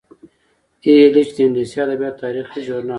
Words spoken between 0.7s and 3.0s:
ای ایل ایچ د انګلیسي ادبیاتو د تاریخ ژورنال دی.